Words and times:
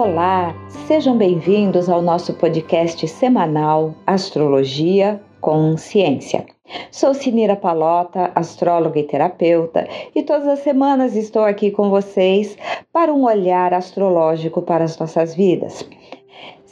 Olá, 0.00 0.54
sejam 0.86 1.18
bem-vindos 1.18 1.88
ao 1.88 2.00
nosso 2.00 2.32
podcast 2.34 3.08
semanal 3.08 3.96
Astrologia 4.06 5.20
com 5.40 5.76
Ciência. 5.76 6.46
Sou 6.92 7.12
Sinira 7.12 7.56
Palota, 7.56 8.30
astróloga 8.32 9.00
e 9.00 9.02
terapeuta, 9.02 9.88
e 10.14 10.22
todas 10.22 10.46
as 10.46 10.60
semanas 10.60 11.16
estou 11.16 11.42
aqui 11.42 11.72
com 11.72 11.90
vocês 11.90 12.56
para 12.92 13.12
um 13.12 13.24
olhar 13.24 13.74
astrológico 13.74 14.62
para 14.62 14.84
as 14.84 14.96
nossas 14.96 15.34
vidas. 15.34 15.84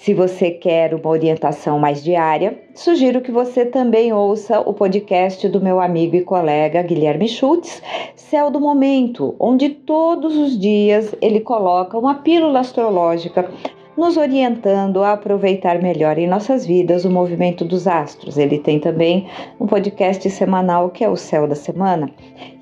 Se 0.06 0.14
você 0.14 0.52
quer 0.52 0.94
uma 0.94 1.08
orientação 1.10 1.80
mais 1.80 2.00
diária, 2.00 2.62
sugiro 2.76 3.20
que 3.20 3.32
você 3.32 3.66
também 3.66 4.12
ouça 4.12 4.60
o 4.60 4.72
podcast 4.72 5.48
do 5.48 5.60
meu 5.60 5.80
amigo 5.80 6.14
e 6.14 6.22
colega 6.22 6.80
Guilherme 6.80 7.28
Schultz, 7.28 7.82
Céu 8.14 8.48
do 8.48 8.60
Momento, 8.60 9.34
onde 9.40 9.68
todos 9.68 10.36
os 10.36 10.56
dias 10.56 11.12
ele 11.20 11.40
coloca 11.40 11.98
uma 11.98 12.14
pílula 12.14 12.60
astrológica 12.60 13.50
nos 13.96 14.16
orientando 14.16 15.02
a 15.02 15.12
aproveitar 15.12 15.80
melhor 15.80 16.18
em 16.18 16.26
nossas 16.26 16.66
vidas 16.66 17.04
o 17.04 17.10
movimento 17.10 17.64
dos 17.64 17.86
astros. 17.86 18.36
Ele 18.36 18.58
tem 18.58 18.78
também 18.78 19.26
um 19.58 19.66
podcast 19.66 20.28
semanal 20.30 20.90
que 20.90 21.02
é 21.02 21.08
o 21.08 21.16
Céu 21.16 21.46
da 21.46 21.54
Semana. 21.54 22.10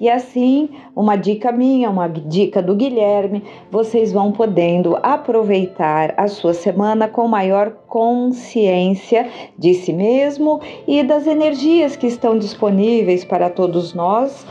E 0.00 0.08
assim, 0.08 0.68
uma 0.94 1.16
dica 1.16 1.50
minha, 1.50 1.90
uma 1.90 2.08
dica 2.08 2.62
do 2.62 2.74
Guilherme, 2.74 3.42
vocês 3.70 4.12
vão 4.12 4.32
podendo 4.32 4.96
aproveitar 5.02 6.14
a 6.16 6.28
sua 6.28 6.54
semana 6.54 7.08
com 7.08 7.26
maior 7.26 7.70
consciência 7.88 9.28
de 9.58 9.74
si 9.74 9.92
mesmo 9.92 10.60
e 10.86 11.02
das 11.02 11.26
energias 11.26 11.96
que 11.96 12.06
estão 12.06 12.38
disponíveis 12.38 13.24
para 13.24 13.50
todos 13.50 13.92
nós 13.92 14.46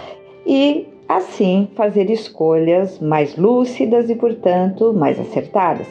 e 0.46 0.93
assim 1.08 1.68
fazer 1.76 2.10
escolhas 2.10 3.00
mais 3.00 3.36
lúcidas 3.36 4.10
e, 4.10 4.16
portanto, 4.16 4.94
mais 4.94 5.20
acertadas. 5.20 5.88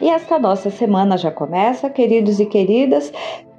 E 0.00 0.10
esta 0.10 0.38
nossa 0.38 0.70
semana 0.70 1.16
já 1.16 1.30
começa, 1.30 1.88
queridos 1.88 2.38
e 2.38 2.46
queridas, 2.46 3.12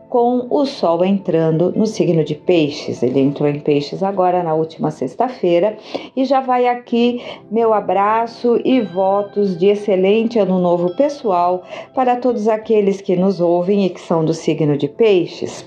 com 0.09 0.47
o 0.50 0.66
Sol 0.66 1.03
entrando 1.03 1.73
no 1.75 1.85
signo 1.85 2.23
de 2.23 2.35
Peixes. 2.35 3.03
Ele 3.03 3.19
entrou 3.19 3.50
em 3.50 3.59
Peixes 3.59 4.02
agora 4.02 4.44
na 4.44 4.53
última 4.53 4.91
sexta-feira 4.91 5.78
e 6.16 6.23
já 6.23 6.39
vai 6.39 6.67
aqui 6.67 7.22
meu 7.52 7.73
abraço 7.73 8.59
e 8.63 8.81
votos 8.81 9.58
de 9.58 9.67
excelente 9.67 10.39
ano 10.39 10.59
novo 10.59 10.95
pessoal 10.95 11.63
para 11.94 12.16
todos 12.16 12.47
aqueles 12.47 13.02
que 13.02 13.16
nos 13.16 13.41
ouvem 13.41 13.85
e 13.85 13.89
que 13.89 14.00
são 14.00 14.23
do 14.23 14.33
signo 14.33 14.78
de 14.78 14.88
Peixes. 14.88 15.66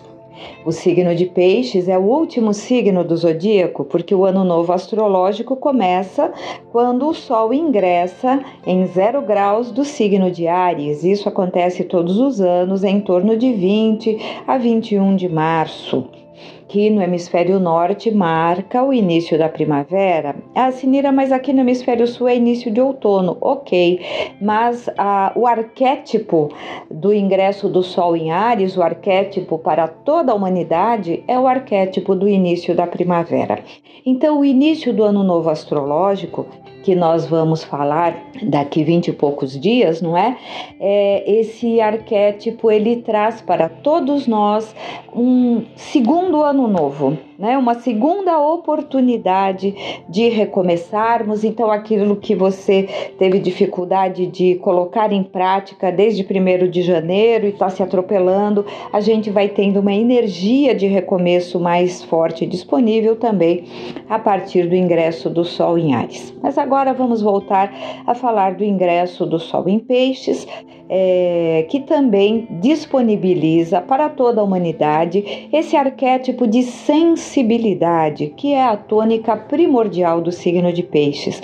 O 0.64 0.72
signo 0.72 1.14
de 1.14 1.26
Peixes 1.26 1.88
é 1.88 1.98
o 1.98 2.02
último 2.02 2.52
signo 2.52 3.02
do 3.02 3.16
zodíaco, 3.16 3.84
porque 3.84 4.14
o 4.14 4.24
ano 4.24 4.44
novo 4.44 4.72
astrológico 4.72 5.56
começa 5.56 6.32
quando 6.70 7.08
o 7.08 7.14
Sol 7.14 7.52
ingressa 7.52 8.40
em 8.66 8.86
zero 8.86 9.22
graus 9.22 9.70
do 9.70 9.84
signo 9.84 10.30
de 10.30 10.46
Ares. 10.46 11.04
Isso 11.04 11.28
acontece 11.28 11.84
todos 11.84 12.18
os 12.18 12.40
anos, 12.40 12.84
em 12.84 13.00
torno 13.00 13.36
de 13.36 13.52
20 13.52 14.18
a 14.46 14.58
21 14.58 15.16
de 15.16 15.28
março 15.28 16.19
aqui 16.70 16.88
no 16.88 17.02
hemisfério 17.02 17.58
norte 17.58 18.12
marca 18.12 18.80
o 18.84 18.92
início 18.92 19.36
da 19.36 19.48
primavera. 19.48 20.36
Ah, 20.54 20.70
Sinira, 20.70 21.10
mas 21.10 21.32
aqui 21.32 21.52
no 21.52 21.62
hemisfério 21.62 22.06
sul 22.06 22.28
é 22.28 22.36
início 22.36 22.70
de 22.70 22.80
outono. 22.80 23.36
Ok, 23.40 24.00
mas 24.40 24.88
ah, 24.96 25.32
o 25.34 25.48
arquétipo 25.48 26.48
do 26.88 27.12
ingresso 27.12 27.68
do 27.68 27.82
Sol 27.82 28.16
em 28.16 28.30
Ares, 28.30 28.76
o 28.76 28.82
arquétipo 28.82 29.58
para 29.58 29.88
toda 29.88 30.30
a 30.30 30.34
humanidade, 30.34 31.24
é 31.26 31.36
o 31.36 31.48
arquétipo 31.48 32.14
do 32.14 32.28
início 32.28 32.72
da 32.72 32.86
primavera. 32.86 33.64
Então, 34.06 34.38
o 34.38 34.44
início 34.44 34.94
do 34.94 35.02
ano 35.02 35.24
novo 35.24 35.50
astrológico 35.50 36.46
que 36.82 36.94
nós 36.94 37.26
vamos 37.26 37.62
falar 37.62 38.16
daqui 38.42 38.82
vinte 38.82 39.08
e 39.08 39.12
poucos 39.12 39.58
dias, 39.58 40.00
não 40.00 40.16
é? 40.16 40.36
é? 40.80 41.40
Esse 41.40 41.80
arquétipo 41.80 42.70
ele 42.70 42.96
traz 42.96 43.40
para 43.40 43.68
todos 43.68 44.26
nós 44.26 44.74
um 45.14 45.62
segundo 45.76 46.42
ano 46.42 46.59
novo 46.68 47.29
né? 47.40 47.56
Uma 47.56 47.74
segunda 47.74 48.38
oportunidade 48.38 49.74
de 50.06 50.28
recomeçarmos. 50.28 51.42
Então, 51.42 51.70
aquilo 51.70 52.16
que 52.16 52.34
você 52.34 52.86
teve 53.18 53.38
dificuldade 53.38 54.26
de 54.26 54.56
colocar 54.56 55.10
em 55.10 55.22
prática 55.22 55.90
desde 55.90 56.22
1 56.22 56.68
de 56.68 56.82
janeiro 56.82 57.46
e 57.46 57.48
está 57.48 57.70
se 57.70 57.82
atropelando, 57.82 58.66
a 58.92 59.00
gente 59.00 59.30
vai 59.30 59.48
tendo 59.48 59.80
uma 59.80 59.94
energia 59.94 60.74
de 60.74 60.86
recomeço 60.86 61.58
mais 61.58 62.04
forte 62.04 62.44
disponível 62.44 63.16
também 63.16 63.64
a 64.08 64.18
partir 64.18 64.68
do 64.68 64.74
ingresso 64.74 65.30
do 65.30 65.44
Sol 65.44 65.78
em 65.78 65.94
Ares. 65.94 66.34
Mas 66.42 66.58
agora 66.58 66.92
vamos 66.92 67.22
voltar 67.22 67.72
a 68.06 68.14
falar 68.14 68.54
do 68.54 68.64
ingresso 68.64 69.24
do 69.24 69.38
Sol 69.38 69.66
em 69.66 69.78
Peixes 69.78 70.46
é, 70.92 71.66
que 71.68 71.78
também 71.78 72.48
disponibiliza 72.60 73.80
para 73.80 74.08
toda 74.08 74.40
a 74.40 74.44
humanidade 74.44 75.48
esse 75.52 75.76
arquétipo 75.76 76.48
de 76.48 76.64
sensibilidade, 76.64 77.29
que 78.36 78.52
é 78.52 78.64
a 78.64 78.76
tônica 78.76 79.36
primordial 79.36 80.20
do 80.20 80.32
signo 80.32 80.72
de 80.72 80.82
Peixes. 80.82 81.40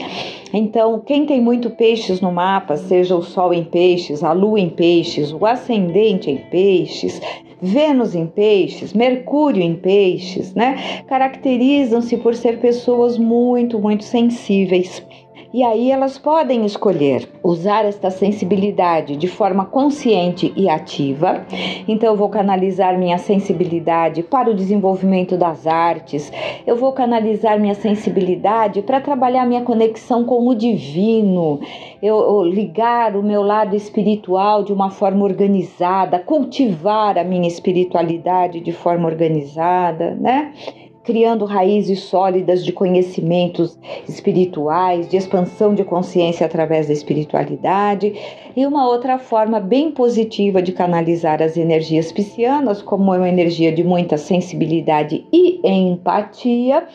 Então, 0.53 1.01
quem 1.01 1.27
tem 1.27 1.41
muito 1.41 1.71
peixes 1.71 2.21
no 2.21 2.33
mapa, 2.33 2.77
seja 2.77 3.15
o 3.15 3.23
Sol 3.23 3.53
em 3.53 3.65
peixes, 3.65 4.23
a 4.23 4.33
Lua 4.33 4.59
em 4.59 4.71
peixes, 4.71 5.33
o 5.33 5.45
ascendente 5.45 6.31
em 6.31 6.37
peixes, 6.37 7.21
Vênus 7.61 8.15
em 8.15 8.27
peixes, 8.27 8.93
Mercúrio 8.93 9.63
em 9.63 9.75
peixes, 9.75 10.55
né? 10.55 11.03
Caracterizam-se 11.07 12.17
por 12.19 12.35
ser 12.35 12.59
pessoas 12.59 13.19
muito, 13.19 13.79
muito 13.79 14.05
sensíveis. 14.05 15.03
E 15.53 15.63
aí 15.63 15.91
elas 15.91 16.19
podem 16.19 16.65
escolher 16.65 17.29
usar 17.43 17.85
esta 17.85 18.11
sensibilidade 18.11 19.17
de 19.17 19.29
forma 19.29 19.65
consciente 19.65 20.53
e 20.57 20.69
ativa. 20.69 21.47
Então 21.87 22.11
eu 22.11 22.17
vou 22.17 22.29
canalizar 22.29 22.99
minha 22.99 23.19
sensibilidade 23.19 24.23
para 24.23 24.51
o 24.51 24.55
desenvolvimento 24.55 25.37
das 25.37 25.67
artes. 25.67 26.33
Eu 26.67 26.77
vou 26.77 26.93
canalizar 26.93 27.59
minha 27.61 27.75
sensibilidade 27.75 28.83
para 28.83 29.01
trabalhar 29.01 29.47
minha 29.47 29.63
conexão 29.63 30.25
com 30.25 30.47
o 30.49 30.55
divino. 30.55 31.61
Eu, 32.03 32.19
eu 32.19 32.43
ligar 32.43 33.17
o 33.17 33.23
meu 33.23 33.43
lado 33.43 33.77
espiritual 33.77 34.63
de 34.63 34.73
uma 34.73 34.91
forma 34.91 35.25
organizada, 35.25 36.19
cultivar 36.19 37.19
a 37.19 37.25
minha 37.25 37.49
espiritualidade 37.49 38.61
de 38.61 38.73
forma 38.73 39.07
organizada, 39.07 40.15
né? 40.15 40.53
Criando 41.07 41.45
raízes 41.45 42.01
sólidas 42.01 42.65
de 42.65 42.73
conhecimentos 42.73 43.79
espirituais, 44.09 45.09
de 45.09 45.17
expansão 45.17 45.73
de 45.73 45.85
consciência 45.85 46.45
através 46.45 46.89
da 46.89 46.93
espiritualidade, 46.93 48.13
e 48.57 48.67
uma 48.67 48.89
outra 48.89 49.17
forma 49.17 49.61
bem 49.61 49.93
positiva 49.93 50.61
de 50.61 50.73
canalizar 50.73 51.41
as 51.41 51.57
energias 51.57 52.11
piscianas, 52.11 52.83
como 52.83 53.15
é 53.15 53.19
uma 53.19 53.29
energia 53.29 53.71
de 53.71 53.85
muita 53.85 54.19
sensibilidade 54.19 55.25
e 55.33 55.61
empatia, 55.63 56.89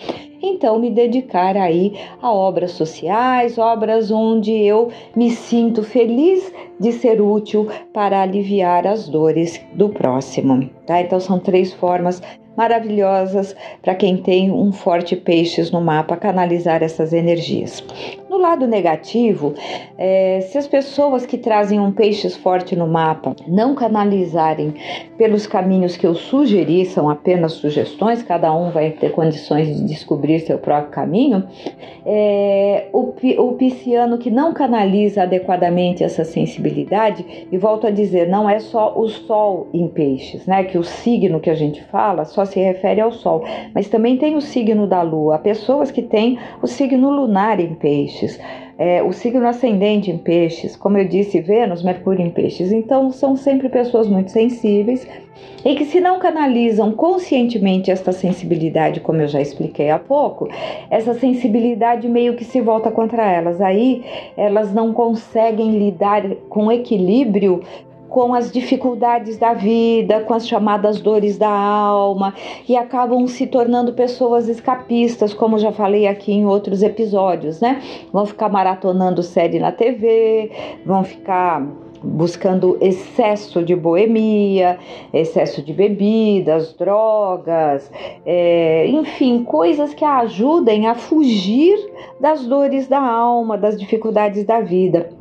então 0.43 0.79
me 0.79 0.89
dedicar 0.89 1.55
aí 1.55 1.93
a 2.21 2.33
obras 2.33 2.71
sociais, 2.71 3.57
obras 3.57 4.11
onde 4.11 4.51
eu 4.51 4.89
me 5.15 5.29
sinto 5.29 5.83
feliz 5.83 6.51
de 6.79 6.91
ser 6.91 7.21
útil 7.21 7.67
para 7.93 8.21
aliviar 8.21 8.87
as 8.87 9.07
dores 9.07 9.61
do 9.73 9.89
próximo, 9.89 10.67
tá? 10.87 10.99
Então 10.99 11.19
são 11.19 11.37
três 11.37 11.71
formas 11.71 12.21
maravilhosas 12.55 13.55
para 13.81 13.95
quem 13.95 14.17
tem 14.17 14.51
um 14.51 14.71
forte 14.71 15.15
peixes 15.15 15.71
no 15.71 15.81
mapa 15.81 16.17
canalizar 16.17 16.83
essas 16.83 17.13
energias. 17.13 17.83
No 18.31 18.37
lado 18.37 18.65
negativo, 18.65 19.53
é, 19.97 20.39
se 20.39 20.57
as 20.57 20.65
pessoas 20.65 21.25
que 21.25 21.37
trazem 21.37 21.81
um 21.81 21.91
peixes 21.91 22.33
forte 22.37 22.77
no 22.77 22.87
mapa 22.87 23.35
não 23.45 23.75
canalizarem 23.75 24.73
pelos 25.17 25.45
caminhos 25.45 25.97
que 25.97 26.07
eu 26.07 26.15
sugeri, 26.15 26.85
são 26.85 27.09
apenas 27.09 27.51
sugestões, 27.51 28.23
cada 28.23 28.55
um 28.55 28.71
vai 28.71 28.91
ter 28.91 29.11
condições 29.11 29.67
de 29.75 29.83
descobrir 29.83 30.39
seu 30.39 30.57
próprio 30.57 30.91
caminho, 30.91 31.43
é, 32.05 32.87
o, 32.93 33.13
o 33.37 33.53
pisciano 33.55 34.17
que 34.17 34.31
não 34.31 34.53
canaliza 34.53 35.23
adequadamente 35.23 36.01
essa 36.01 36.23
sensibilidade, 36.23 37.47
e 37.51 37.57
volto 37.57 37.85
a 37.85 37.91
dizer, 37.91 38.29
não 38.29 38.49
é 38.49 38.59
só 38.59 38.97
o 38.97 39.09
sol 39.09 39.67
em 39.73 39.89
peixes, 39.89 40.47
né? 40.47 40.63
Que 40.63 40.77
o 40.77 40.85
signo 40.85 41.41
que 41.41 41.49
a 41.49 41.55
gente 41.55 41.83
fala 41.83 42.23
só 42.23 42.45
se 42.45 42.61
refere 42.61 43.01
ao 43.01 43.11
sol, 43.11 43.43
mas 43.75 43.89
também 43.89 44.15
tem 44.15 44.37
o 44.37 44.41
signo 44.41 44.87
da 44.87 45.01
lua, 45.01 45.35
há 45.35 45.37
pessoas 45.37 45.91
que 45.91 46.01
têm 46.01 46.39
o 46.61 46.67
signo 46.67 47.11
lunar 47.11 47.59
em 47.59 47.75
peixes 47.75 48.20
é, 48.77 49.03
o 49.03 49.11
signo 49.13 49.47
ascendente 49.47 50.09
em 50.09 50.17
peixes, 50.17 50.75
como 50.75 50.97
eu 50.97 51.07
disse, 51.07 51.39
Vênus, 51.39 51.83
Mercúrio 51.83 52.25
em 52.25 52.29
peixes. 52.29 52.71
Então, 52.71 53.11
são 53.11 53.35
sempre 53.35 53.69
pessoas 53.69 54.07
muito 54.07 54.31
sensíveis 54.31 55.07
e 55.63 55.75
que, 55.75 55.85
se 55.85 55.99
não 55.99 56.19
canalizam 56.19 56.91
conscientemente 56.91 57.91
esta 57.91 58.11
sensibilidade, 58.11 58.99
como 58.99 59.21
eu 59.21 59.27
já 59.27 59.39
expliquei 59.41 59.89
há 59.89 59.99
pouco, 59.99 60.49
essa 60.89 61.13
sensibilidade 61.13 62.07
meio 62.09 62.35
que 62.35 62.43
se 62.43 62.59
volta 62.59 62.89
contra 62.89 63.29
elas. 63.29 63.61
Aí, 63.61 64.03
elas 64.35 64.73
não 64.73 64.93
conseguem 64.93 65.77
lidar 65.77 66.23
com 66.49 66.71
equilíbrio 66.71 67.61
com 68.11 68.33
as 68.33 68.51
dificuldades 68.51 69.37
da 69.37 69.53
vida, 69.53 70.19
com 70.19 70.33
as 70.33 70.45
chamadas 70.45 70.99
dores 70.99 71.37
da 71.37 71.49
alma 71.49 72.33
e 72.67 72.75
acabam 72.75 73.25
se 73.25 73.47
tornando 73.47 73.93
pessoas 73.93 74.49
escapistas, 74.49 75.33
como 75.33 75.57
já 75.57 75.71
falei 75.71 76.05
aqui 76.05 76.33
em 76.33 76.45
outros 76.45 76.83
episódios, 76.83 77.61
né? 77.61 77.81
Vão 78.11 78.25
ficar 78.25 78.49
maratonando 78.49 79.23
série 79.23 79.59
na 79.59 79.71
TV, 79.71 80.51
vão 80.85 81.05
ficar 81.05 81.65
buscando 82.03 82.77
excesso 82.81 83.63
de 83.63 83.77
boemia, 83.77 84.77
excesso 85.13 85.61
de 85.61 85.71
bebidas, 85.71 86.73
drogas, 86.73 87.89
é, 88.25 88.87
enfim, 88.87 89.41
coisas 89.45 89.93
que 89.93 90.03
a 90.03 90.17
ajudem 90.17 90.85
a 90.85 90.95
fugir 90.95 91.77
das 92.19 92.45
dores 92.45 92.89
da 92.89 92.99
alma, 92.99 93.57
das 93.57 93.79
dificuldades 93.79 94.43
da 94.43 94.59
vida. 94.59 95.20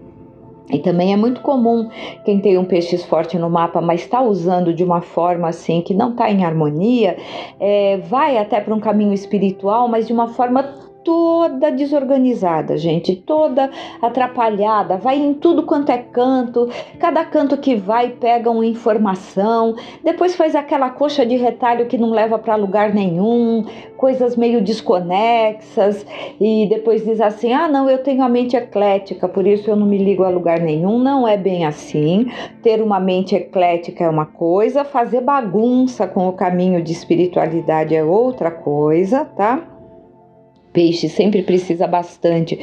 E 0.73 0.79
também 0.79 1.13
é 1.13 1.17
muito 1.17 1.41
comum 1.41 1.89
quem 2.25 2.41
tem 2.41 2.59
um 2.59 2.65
peixe 2.65 2.97
forte 2.99 3.39
no 3.39 3.51
mapa, 3.51 3.81
mas 3.81 4.01
está 4.01 4.21
usando 4.23 4.73
de 4.73 4.85
uma 4.85 5.01
forma 5.01 5.49
assim 5.49 5.81
que 5.81 5.95
não 5.95 6.11
está 6.11 6.31
em 6.31 6.45
harmonia, 6.45 7.17
é, 7.59 7.99
vai 7.99 8.39
até 8.39 8.61
para 8.61 8.75
um 8.75 8.81
caminho 8.81 9.13
espiritual, 9.13 9.89
mas 9.89 10.07
de 10.07 10.13
uma 10.13 10.29
forma 10.29 10.90
toda 11.05 11.71
desorganizada, 11.71 12.77
gente, 12.77 13.17
toda 13.17 13.71
atrapalhada, 14.01 14.97
vai 14.97 15.19
em 15.19 15.35
tudo 15.35 15.63
quanto 15.63 15.91
é 15.91 15.99
canto, 15.99 16.69
cada 16.99 17.25
canto 17.25 17.57
que 17.57 17.75
vai 17.75 18.11
pega 18.11 18.51
uma 18.51 18.67
informação, 18.67 19.75
depois 20.05 20.37
faz 20.37 20.55
aquela 20.55 20.91
coxa 20.91 21.25
de 21.25 21.37
retalho 21.37 21.87
que 21.87 21.99
não 21.99 22.11
leva 22.11 22.39
para 22.39 22.57
lugar 22.57 22.95
nenhum, 22.95 23.65
coisas 23.97 24.37
meio 24.37 24.61
desconexas 24.63 26.05
e 26.41 26.67
depois 26.69 27.05
diz 27.05 27.21
assim: 27.21 27.53
"Ah, 27.53 27.69
não, 27.69 27.89
eu 27.89 27.99
tenho 27.99 28.23
a 28.23 28.29
mente 28.29 28.57
eclética, 28.57 29.29
por 29.29 29.47
isso 29.47 29.71
eu 29.71 29.77
não 29.77 29.87
me 29.87 29.99
ligo 29.99 30.25
a 30.25 30.29
lugar 30.29 30.61
nenhum". 30.61 30.99
Não 30.99 31.27
é 31.27 31.37
bem 31.37 31.67
assim. 31.67 32.27
Ter 32.63 32.83
uma 32.83 33.01
mente 33.01 33.35
eclética 33.35 34.05
é 34.05 34.09
uma 34.09 34.27
coisa, 34.27 34.85
fazer 34.85 35.21
bagunça 35.21 36.07
com 36.07 36.29
o 36.29 36.33
caminho 36.33 36.83
de 36.83 36.93
espiritualidade 36.93 37.95
é 37.95 38.05
outra 38.05 38.51
coisa, 38.51 39.25
tá? 39.25 39.80
Peixe 40.73 41.09
sempre 41.09 41.43
precisa 41.43 41.87
bastante 41.89 42.57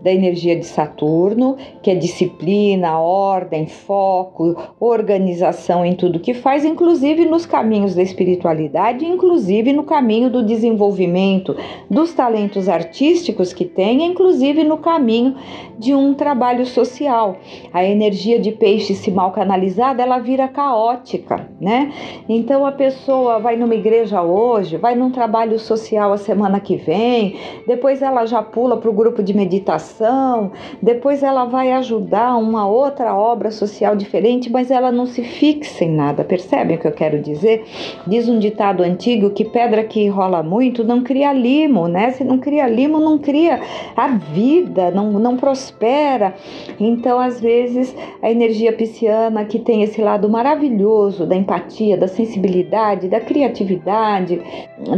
da 0.00 0.12
energia 0.12 0.56
de 0.56 0.66
Saturno, 0.66 1.56
que 1.80 1.92
é 1.92 1.94
disciplina, 1.94 2.98
ordem, 2.98 3.66
foco, 3.66 4.56
organização 4.80 5.84
em 5.84 5.94
tudo 5.94 6.18
que 6.18 6.34
faz, 6.34 6.64
inclusive 6.64 7.24
nos 7.24 7.46
caminhos 7.46 7.94
da 7.94 8.02
espiritualidade, 8.02 9.04
inclusive 9.04 9.72
no 9.72 9.84
caminho 9.84 10.28
do 10.28 10.42
desenvolvimento 10.42 11.56
dos 11.88 12.12
talentos 12.12 12.68
artísticos 12.68 13.52
que 13.52 13.64
tem, 13.64 14.04
inclusive 14.04 14.64
no 14.64 14.78
caminho 14.78 15.36
de 15.78 15.94
um 15.94 16.14
trabalho 16.14 16.66
social. 16.66 17.36
A 17.72 17.84
energia 17.84 18.40
de 18.40 18.50
peixe, 18.50 18.92
se 18.94 19.10
mal 19.12 19.30
canalizada, 19.30 20.02
ela 20.02 20.18
vira 20.18 20.48
caótica, 20.48 21.48
né? 21.60 21.92
Então 22.28 22.66
a 22.66 22.72
pessoa 22.72 23.38
vai 23.38 23.54
numa 23.54 23.74
igreja 23.76 24.20
hoje, 24.20 24.76
vai 24.76 24.96
num 24.96 25.10
trabalho 25.10 25.60
social 25.60 26.12
a 26.12 26.18
semana 26.18 26.58
que 26.58 26.74
vem 26.76 27.36
depois 27.66 28.02
ela 28.02 28.26
já 28.26 28.42
pula 28.42 28.76
para 28.76 28.90
o 28.90 28.92
grupo 28.92 29.22
de 29.22 29.34
meditação, 29.34 30.52
depois 30.80 31.22
ela 31.22 31.44
vai 31.44 31.72
ajudar 31.72 32.36
uma 32.36 32.66
outra 32.66 33.14
obra 33.14 33.50
social 33.50 33.96
diferente, 33.96 34.50
mas 34.50 34.70
ela 34.70 34.90
não 34.90 35.06
se 35.06 35.22
fixa 35.22 35.84
em 35.84 35.94
nada. 35.94 36.24
Percebem 36.24 36.76
o 36.76 36.80
que 36.80 36.86
eu 36.86 36.92
quero 36.92 37.20
dizer? 37.20 37.64
Diz 38.06 38.28
um 38.28 38.38
ditado 38.38 38.82
antigo 38.82 39.30
que 39.30 39.44
pedra 39.44 39.84
que 39.84 40.08
rola 40.08 40.42
muito 40.42 40.84
não 40.84 41.02
cria 41.02 41.32
limo, 41.32 41.88
né? 41.88 42.10
Se 42.12 42.24
não 42.24 42.38
cria 42.38 42.68
limo, 42.68 42.98
não 42.98 43.18
cria 43.18 43.60
a 43.96 44.08
vida, 44.08 44.90
não, 44.90 45.12
não 45.12 45.36
prospera. 45.36 46.34
Então, 46.78 47.18
às 47.18 47.40
vezes, 47.40 47.94
a 48.22 48.30
energia 48.30 48.72
pisciana 48.72 49.44
que 49.44 49.58
tem 49.58 49.82
esse 49.82 50.00
lado 50.00 50.28
maravilhoso 50.28 51.26
da 51.26 51.36
empatia, 51.36 51.96
da 51.96 52.08
sensibilidade, 52.08 53.08
da 53.08 53.20
criatividade, 53.20 54.40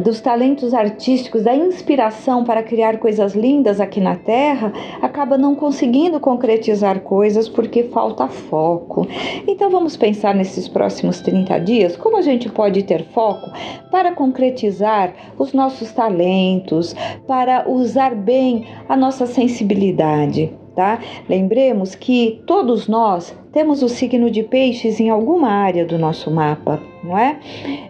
dos 0.02 0.20
talentos 0.20 0.72
artísticos, 0.74 1.42
da 1.42 1.54
inspiração 1.54 2.43
para 2.44 2.62
criar 2.62 2.98
coisas 2.98 3.34
lindas 3.34 3.80
aqui 3.80 4.00
na 4.00 4.16
Terra, 4.16 4.72
acaba 5.00 5.36
não 5.36 5.54
conseguindo 5.54 6.20
concretizar 6.20 7.00
coisas 7.00 7.48
porque 7.48 7.84
falta 7.84 8.28
foco. 8.28 9.06
Então 9.46 9.70
vamos 9.70 9.96
pensar 9.96 10.34
nesses 10.34 10.68
próximos 10.68 11.20
30 11.20 11.58
dias 11.60 11.96
como 11.96 12.16
a 12.16 12.22
gente 12.22 12.48
pode 12.48 12.82
ter 12.82 13.04
foco 13.06 13.50
para 13.90 14.12
concretizar 14.12 15.12
os 15.38 15.52
nossos 15.52 15.92
talentos, 15.92 16.94
para 17.26 17.68
usar 17.68 18.14
bem 18.14 18.66
a 18.88 18.96
nossa 18.96 19.26
sensibilidade. 19.26 20.63
Tá? 20.74 20.98
Lembremos 21.28 21.94
que 21.94 22.42
todos 22.46 22.88
nós 22.88 23.36
temos 23.52 23.80
o 23.80 23.88
signo 23.88 24.28
de 24.28 24.42
peixes 24.42 24.98
em 24.98 25.08
alguma 25.08 25.48
área 25.48 25.86
do 25.86 25.96
nosso 25.96 26.28
mapa, 26.28 26.82
não 27.04 27.16
é? 27.16 27.38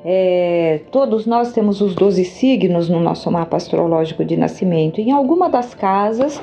é? 0.05 0.81
Todos 0.91 1.25
nós 1.25 1.53
temos 1.53 1.81
os 1.81 1.95
12 1.95 2.23
signos 2.27 2.91
no 2.91 3.01
nosso 3.01 3.31
mapa 3.31 3.57
astrológico 3.57 4.23
de 4.23 4.37
nascimento. 4.37 5.01
Em 5.01 5.11
alguma 5.11 5.49
das 5.49 5.75
casas, 5.75 6.43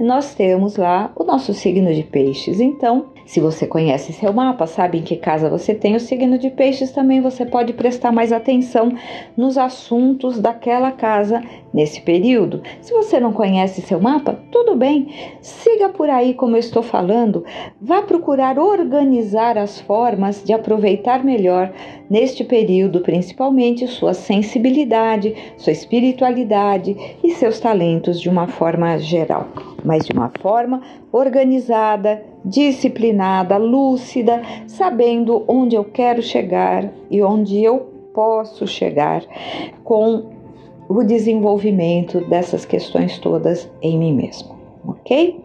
nós 0.00 0.34
temos 0.34 0.78
lá 0.78 1.12
o 1.14 1.24
nosso 1.24 1.52
signo 1.52 1.92
de 1.92 2.02
peixes. 2.02 2.58
Então, 2.58 3.11
se 3.24 3.40
você 3.40 3.66
conhece 3.66 4.12
seu 4.12 4.32
mapa, 4.32 4.66
sabe 4.66 4.98
em 4.98 5.02
que 5.02 5.16
casa 5.16 5.48
você 5.48 5.74
tem 5.74 5.94
o 5.94 6.00
signo 6.00 6.38
de 6.38 6.50
peixes, 6.50 6.92
também 6.92 7.20
você 7.20 7.46
pode 7.46 7.72
prestar 7.72 8.12
mais 8.12 8.32
atenção 8.32 8.92
nos 9.36 9.56
assuntos 9.56 10.38
daquela 10.38 10.92
casa 10.92 11.42
nesse 11.72 12.00
período. 12.00 12.62
Se 12.80 12.92
você 12.92 13.18
não 13.18 13.32
conhece 13.32 13.80
seu 13.80 14.00
mapa, 14.00 14.38
tudo 14.50 14.74
bem, 14.76 15.08
siga 15.40 15.88
por 15.88 16.10
aí 16.10 16.34
como 16.34 16.56
eu 16.56 16.60
estou 16.60 16.82
falando, 16.82 17.44
vá 17.80 18.02
procurar 18.02 18.58
organizar 18.58 19.56
as 19.56 19.80
formas 19.80 20.42
de 20.44 20.52
aproveitar 20.52 21.24
melhor 21.24 21.72
neste 22.10 22.44
período, 22.44 23.00
principalmente 23.00 23.86
sua 23.86 24.14
sensibilidade, 24.14 25.34
sua 25.56 25.72
espiritualidade 25.72 26.96
e 27.22 27.30
seus 27.30 27.58
talentos 27.58 28.20
de 28.20 28.28
uma 28.28 28.46
forma 28.46 28.98
geral, 28.98 29.48
mas 29.84 30.04
de 30.04 30.12
uma 30.12 30.30
forma 30.40 30.80
organizada, 31.10 32.22
disciplinada, 32.44 33.56
lúcida, 33.56 34.42
sabendo 34.66 35.44
onde 35.46 35.76
eu 35.76 35.84
quero 35.84 36.22
chegar 36.22 36.90
e 37.10 37.22
onde 37.22 37.62
eu 37.62 37.80
posso 38.14 38.66
chegar 38.66 39.22
com 39.84 40.30
o 40.88 41.02
desenvolvimento 41.02 42.20
dessas 42.28 42.64
questões 42.64 43.18
todas 43.18 43.70
em 43.80 43.98
mim 43.98 44.14
mesmo. 44.14 44.60
Ok? 44.86 45.40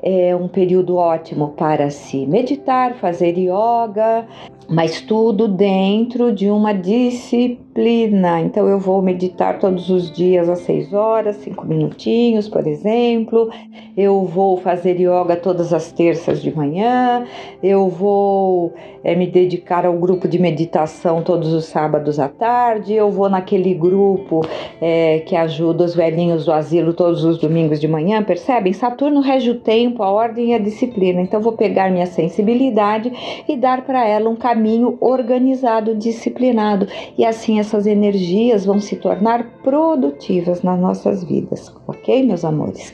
É 0.00 0.34
um 0.36 0.46
período 0.46 0.96
ótimo 0.96 1.48
para 1.56 1.90
se 1.90 2.24
meditar, 2.24 2.94
fazer 2.94 3.36
yoga, 3.36 4.26
mas 4.68 5.00
tudo 5.00 5.46
dentro 5.46 6.32
de 6.32 6.50
uma 6.50 6.72
disciplina. 6.72 8.40
Então, 8.40 8.66
eu 8.66 8.78
vou 8.78 9.00
meditar 9.00 9.58
todos 9.58 9.90
os 9.90 10.10
dias 10.10 10.48
às 10.48 10.60
6 10.60 10.92
horas, 10.92 11.36
5 11.36 11.64
minutinhos, 11.66 12.48
por 12.48 12.66
exemplo. 12.66 13.50
Eu 13.96 14.24
vou 14.24 14.56
fazer 14.56 14.98
yoga 14.98 15.36
todas 15.36 15.72
as 15.72 15.92
terças 15.92 16.42
de 16.42 16.54
manhã. 16.54 17.26
Eu 17.62 17.88
vou 17.88 18.74
é, 19.04 19.14
me 19.14 19.26
dedicar 19.26 19.86
ao 19.86 19.92
grupo 19.94 20.26
de 20.26 20.38
meditação 20.38 21.22
todos 21.22 21.52
os 21.52 21.66
sábados 21.66 22.18
à 22.18 22.28
tarde. 22.28 22.94
Eu 22.94 23.10
vou 23.10 23.28
naquele 23.28 23.74
grupo 23.74 24.40
é, 24.80 25.20
que 25.20 25.36
ajuda 25.36 25.84
os 25.84 25.94
velhinhos 25.94 26.46
do 26.46 26.52
asilo 26.52 26.92
todos 26.92 27.24
os 27.24 27.38
domingos 27.38 27.78
de 27.78 27.86
manhã. 27.86 28.22
Percebem? 28.22 28.72
Saturno 28.72 29.20
rege 29.20 29.50
o 29.50 29.60
tempo, 29.60 30.02
a 30.02 30.10
ordem 30.10 30.50
e 30.50 30.54
a 30.54 30.58
disciplina. 30.58 31.20
Então, 31.20 31.40
vou 31.40 31.52
pegar 31.52 31.90
minha 31.90 32.06
sensibilidade 32.06 33.12
e 33.46 33.56
dar 33.56 33.82
para 33.82 34.04
ela 34.06 34.28
um 34.28 34.36
caminho 34.36 34.55
caminho 34.56 34.96
organizado, 35.02 35.94
disciplinado, 35.94 36.88
e 37.18 37.26
assim 37.26 37.60
essas 37.60 37.86
energias 37.86 38.64
vão 38.64 38.80
se 38.80 38.96
tornar 38.96 39.44
produtivas 39.62 40.62
nas 40.62 40.80
nossas 40.80 41.22
vidas, 41.22 41.70
ok, 41.86 42.24
meus 42.24 42.42
amores? 42.42 42.90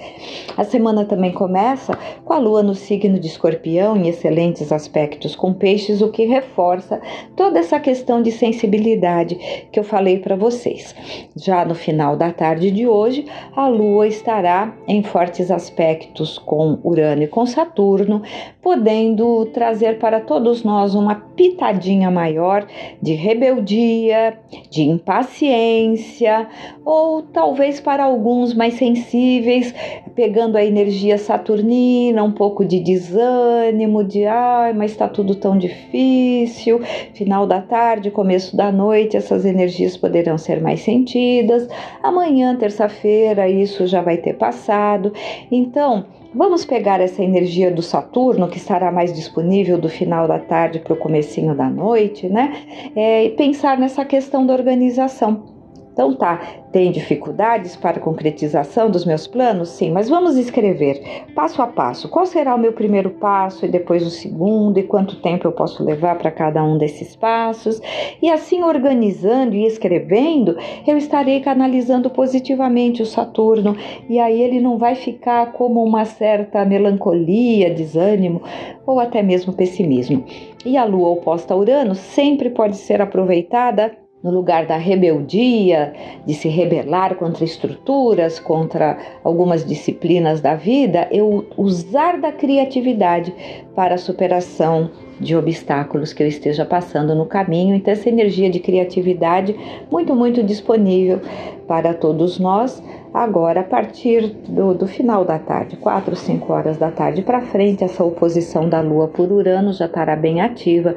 A 0.57 0.65
semana 0.65 1.05
também 1.05 1.33
começa 1.33 1.97
com 2.25 2.33
a 2.33 2.39
lua 2.39 2.65
no 2.65 2.75
signo 2.75 3.17
de 3.21 3.29
escorpião 3.29 3.97
em 3.97 4.09
excelentes 4.09 4.73
aspectos 4.73 5.37
com 5.37 5.55
peixes, 5.55 6.03
o 6.03 6.11
que 6.11 6.25
reforça 6.25 7.01
toda 7.37 7.61
essa 7.61 7.79
questão 7.79 8.21
de 8.21 8.33
sensibilidade 8.33 9.37
que 9.71 9.79
eu 9.79 9.85
falei 9.85 10.19
para 10.19 10.35
vocês. 10.35 10.97
Já 11.37 11.65
no 11.65 11.77
final 11.77 12.17
da 12.17 12.33
tarde 12.33 12.73
de 12.73 12.89
hoje, 12.89 13.25
a 13.55 13.69
lua 13.69 14.09
estará 14.09 14.75
em 14.89 15.03
fortes 15.05 15.49
aspectos 15.49 16.39
com 16.39 16.81
Urano 16.83 17.23
e 17.23 17.29
com 17.29 17.47
Saturno, 17.47 18.21
podendo 18.61 19.47
trazer 19.47 20.01
para 20.01 20.21
todos 20.21 20.65
nós 20.65 20.95
uma 20.97 21.15
pitadinha 21.53 22.11
maior 22.11 22.67
de 23.01 23.13
rebeldia, 23.15 24.39
de 24.71 24.83
impaciência, 24.83 26.49
ou 26.85 27.23
talvez 27.23 27.81
para 27.81 28.05
alguns 28.05 28.55
mais 28.55 28.75
sensíveis, 28.75 29.75
pegando 30.15 30.57
a 30.57 30.65
energia 30.65 31.19
saturnina, 31.19 32.23
um 32.23 32.33
pouco 32.33 32.65
de 32.65 32.81
desânimo, 32.81 34.03
de 34.03 34.25
ai, 34.25 34.73
mas 34.73 34.93
está 34.93 35.09
tudo 35.09 35.35
tão 35.35 35.57
difícil. 35.57 36.81
Final 37.15 37.47
da 37.47 37.61
tarde, 37.61 38.11
começo 38.11 38.57
da 38.57 38.73
noite, 38.73 39.17
essas 39.17 39.45
energias 39.45 39.97
poderão 39.97 40.39
ser 40.39 40.61
mais 40.61 40.81
sentidas. 40.81 41.69
Amanhã, 42.03 42.57
terça-feira, 42.57 43.49
isso 43.49 43.87
já 43.87 44.01
vai 44.01 44.17
ter 44.17 44.35
passado. 44.35 45.13
Então, 45.51 46.07
Vamos 46.35 46.65
pegar 46.65 47.01
essa 47.01 47.23
energia 47.23 47.71
do 47.71 47.83
Saturno, 47.83 48.49
que 48.49 48.57
estará 48.57 48.91
mais 48.91 49.13
disponível 49.13 49.77
do 49.77 49.89
final 49.89 50.27
da 50.27 50.39
tarde 50.39 50.79
para 50.79 50.95
o 50.95 50.97
comecinho 50.97 51.55
da 51.55 51.69
noite, 51.69 52.27
né? 52.27 52.91
É, 52.97 53.25
e 53.25 53.31
pensar 53.31 53.79
nessa 53.79 54.03
questão 54.05 54.47
da 54.47 54.55
organização 54.55 55.62
Então 55.93 56.15
tá, 56.15 56.41
tem 56.73 56.91
dificuldades 56.91 57.77
para 57.77 57.99
a 57.99 58.01
concretização 58.01 58.91
dos 58.91 59.05
meus 59.05 59.27
planos? 59.27 59.69
Sim, 59.69 59.91
mas 59.91 60.09
vamos 60.09 60.39
escrever 60.39 61.03
passo 61.35 61.61
a 61.61 61.67
passo. 61.67 62.09
Qual 62.09 62.25
será 62.25 62.55
o 62.55 62.59
meu 62.59 62.73
primeiro 62.73 63.11
passo 63.11 63.67
e 63.67 63.69
depois 63.69 64.07
o 64.07 64.11
segundo 64.11 64.79
e 64.79 64.83
quanto 64.83 65.17
tempo 65.17 65.47
eu 65.47 65.53
posso 65.53 65.85
levar 65.85 66.17
para 66.17 66.31
cada 66.31 66.65
um 66.65 66.79
desses 66.79 67.15
passos? 67.15 67.81
E 68.23 68.31
assim 68.31 68.63
organizando 68.63 69.55
e 69.55 69.67
escrevendo, 69.67 70.57
eu 70.87 70.97
estarei 70.97 71.41
canalizando 71.41 72.09
positivamente 72.09 73.03
o 73.03 73.07
Saturno 73.07 73.77
e 74.09 74.19
aí 74.19 74.41
ele 74.41 74.61
não 74.61 74.79
vai 74.79 74.95
ficar 74.95 75.53
como 75.53 75.85
uma 75.85 76.07
certa 76.07 76.65
melancolia, 76.65 77.73
desânimo 77.73 78.41
ou 78.87 78.99
até 78.99 79.23
mesmo 79.23 79.53
pessimismo. 79.53 80.25
E 80.65 80.77
a 80.77 80.85
lua 80.85 81.11
oposta 81.11 81.53
a 81.53 81.57
Urano 81.57 81.95
sempre 81.95 82.49
pode 82.49 82.77
ser 82.77 83.03
aproveitada 83.03 84.02
no 84.23 84.31
lugar 84.31 84.67
da 84.67 84.77
rebeldia, 84.77 85.93
de 86.25 86.33
se 86.33 86.49
rebelar 86.49 87.17
contra 87.17 87.45
estruturas, 87.45 88.39
contra 88.39 88.97
algumas 89.25 89.65
disciplinas 89.65 90.41
da 90.41 90.55
vida, 90.55 91.09
eu 91.11 91.47
usar 91.57 92.21
da 92.21 92.31
criatividade 92.31 93.35
para 93.75 93.97
a 93.97 93.99
superação 93.99 94.91
de 95.19 95.37
obstáculos 95.37 96.13
que 96.13 96.23
eu 96.23 96.27
esteja 96.27 96.65
passando 96.65 97.15
no 97.15 97.27
caminho. 97.27 97.75
Então, 97.75 97.93
essa 97.93 98.09
energia 98.09 98.51
de 98.51 98.59
criatividade 98.59 99.57
muito, 99.91 100.15
muito 100.15 100.43
disponível 100.43 101.21
para 101.67 101.95
todos 101.95 102.39
nós. 102.39 102.83
Agora, 103.15 103.61
a 103.61 103.65
partir 103.65 104.29
do, 104.49 104.75
do 104.75 104.87
final 104.87 105.25
da 105.25 105.39
tarde, 105.39 105.77
4, 105.77 106.17
5 106.17 106.53
horas 106.53 106.77
da 106.77 106.91
tarde 106.91 107.23
para 107.23 107.41
frente, 107.43 107.85
essa 107.85 108.03
oposição 108.03 108.69
da 108.69 108.81
Lua 108.81 109.09
por 109.09 109.31
Urano 109.31 109.73
já 109.73 109.87
estará 109.87 110.17
bem 110.17 110.41
ativa 110.41 110.95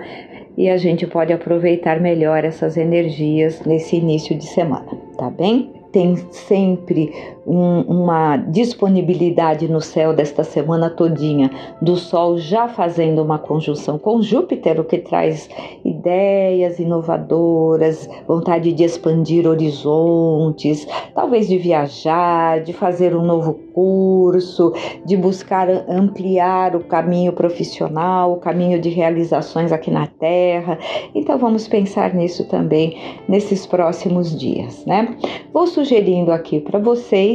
e 0.58 0.70
a 0.70 0.78
gente 0.78 1.06
pode 1.06 1.34
aproveitar 1.34 2.00
melhor 2.00 2.44
essas 2.44 2.78
energias 2.78 3.62
nesse 3.66 3.96
início 3.98 4.38
de 4.38 4.46
semana, 4.48 4.88
tá 5.18 5.30
bem? 5.30 5.72
Tem 5.92 6.16
sempre 6.32 7.12
um, 7.46 7.82
uma 7.82 8.38
disponibilidade 8.38 9.68
no 9.68 9.80
céu 9.80 10.14
desta 10.14 10.44
semana 10.44 10.90
todinha 10.90 11.52
do 11.82 11.96
Sol 11.96 12.38
já 12.38 12.68
fazendo 12.68 13.22
uma 13.22 13.38
conjunção 13.38 14.00
com 14.00 14.22
Júpiter, 14.22 14.80
o 14.80 14.84
que 14.84 14.98
traz 14.98 15.50
ideias 15.84 16.80
inovadoras, 16.80 18.10
vontade 18.28 18.74
de 18.74 18.84
expandir 18.84 19.48
horizontes, 19.48 20.88
talvez 21.14 21.48
de 21.48 21.58
viajar, 21.58 22.62
de 22.62 22.74
fazer 22.74 23.16
um 23.16 23.24
novo 23.24 23.54
curso, 23.74 24.74
de 25.06 25.16
buscar 25.16 25.70
ampliar 25.90 26.76
o 26.76 26.84
caminho 26.84 27.34
profissional, 27.34 28.34
o 28.34 28.38
caminho 28.38 28.80
de 28.80 28.90
realizações 28.90 29.72
aqui 29.72 29.92
na 29.92 30.08
Terra. 30.08 30.80
Então 31.14 31.38
vamos 31.38 31.68
pensar 31.68 32.14
nisso 32.14 32.46
também 32.46 32.98
nesses 33.28 33.66
próximos 33.68 34.38
dias, 34.38 34.86
né? 34.86 35.16
Vou 35.54 35.68
sugerindo 35.68 36.32
aqui 36.32 36.60
para 36.60 36.80
vocês 36.80 37.35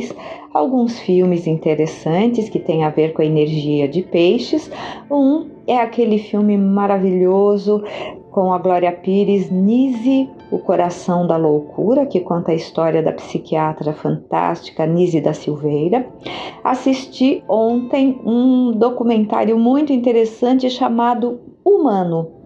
alguns 0.53 0.99
filmes 0.99 1.47
interessantes 1.47 2.49
que 2.49 2.59
têm 2.59 2.85
a 2.85 2.91
ver 2.91 3.13
com 3.13 3.23
a 3.23 3.27
energia 3.27 3.89
de 3.89 4.03
peixes. 4.03 4.71
Um 5.11 5.49
é 5.67 5.77
aquele 5.79 6.19
filme 6.19 6.57
maravilhoso 6.57 7.83
com 8.31 8.53
a 8.53 8.59
Glória 8.59 8.93
Pires, 8.93 9.51
Nise, 9.51 10.29
O 10.51 10.59
Coração 10.59 11.27
da 11.27 11.37
Loucura, 11.37 12.07
que 12.07 12.21
conta 12.21 12.53
a 12.53 12.55
história 12.55 13.03
da 13.03 13.13
psiquiatra 13.13 13.93
fantástica 13.93 14.87
Nise 14.87 15.21
da 15.21 15.33
Silveira. 15.33 16.07
Assisti 16.63 17.43
ontem 17.49 18.21
um 18.25 18.73
documentário 18.73 19.59
muito 19.59 19.93
interessante 19.93 20.71
chamado 20.71 21.41
Humano, 21.65 22.40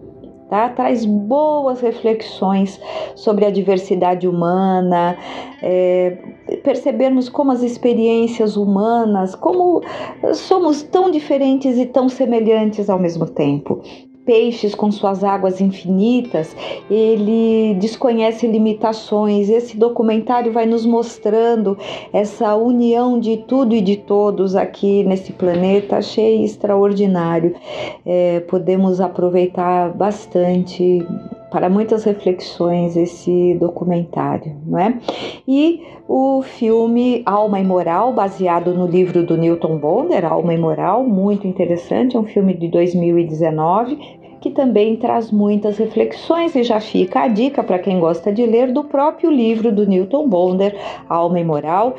Tá? 0.49 0.69
Traz 0.69 1.05
boas 1.05 1.81
reflexões 1.81 2.79
sobre 3.15 3.45
a 3.45 3.49
diversidade 3.49 4.27
humana, 4.27 5.17
é, 5.61 6.17
percebermos 6.63 7.29
como 7.29 7.51
as 7.51 7.63
experiências 7.63 8.55
humanas, 8.55 9.33
como 9.33 9.81
somos 10.33 10.83
tão 10.83 11.09
diferentes 11.09 11.77
e 11.77 11.85
tão 11.85 12.07
semelhantes 12.07 12.89
ao 12.89 12.99
mesmo 12.99 13.25
tempo 13.25 13.81
peixes 14.25 14.73
com 14.73 14.91
suas 14.91 15.23
águas 15.23 15.61
infinitas, 15.61 16.55
ele 16.89 17.75
desconhece 17.75 18.47
limitações. 18.47 19.49
Esse 19.49 19.77
documentário 19.77 20.51
vai 20.51 20.65
nos 20.65 20.85
mostrando 20.85 21.77
essa 22.11 22.55
união 22.55 23.19
de 23.19 23.37
tudo 23.37 23.75
e 23.75 23.81
de 23.81 23.97
todos 23.97 24.55
aqui 24.55 25.03
nesse 25.03 25.31
planeta. 25.31 25.97
Achei 25.97 26.43
extraordinário. 26.43 27.55
É, 28.05 28.39
podemos 28.41 28.99
aproveitar 28.99 29.93
bastante 29.93 31.05
para 31.49 31.69
muitas 31.69 32.03
reflexões 32.03 32.95
esse 32.95 33.55
documentário, 33.55 34.55
não 34.65 34.79
é? 34.79 34.99
E 35.47 35.81
o 36.07 36.41
filme 36.41 37.23
Alma 37.25 37.59
e 37.59 37.63
Moral, 37.63 38.13
baseado 38.13 38.73
no 38.73 38.85
livro 38.85 39.23
do 39.23 39.37
Newton 39.37 39.77
Bonder, 39.77 40.25
Alma 40.25 40.53
e 40.53 40.57
Moral, 40.57 41.03
muito 41.03 41.47
interessante, 41.47 42.15
é 42.15 42.19
um 42.19 42.25
filme 42.25 42.53
de 42.53 42.67
2019, 42.67 44.24
que 44.45 44.51
também 44.51 44.95
traz 44.95 45.31
muitas 45.31 45.79
reflexões 45.79 46.55
e 46.55 46.61
já 46.61 46.79
fica 46.79 47.21
a 47.21 47.27
dica 47.27 47.63
para 47.63 47.79
quem 47.79 47.99
gosta 47.99 48.31
de 48.31 48.45
ler 48.45 48.71
do 48.71 48.83
próprio 48.83 49.31
livro 49.31 49.71
do 49.71 49.87
Newton 49.87 50.29
Bonder, 50.29 50.77
Alma 51.09 51.39
e 51.39 51.43
Moral, 51.43 51.95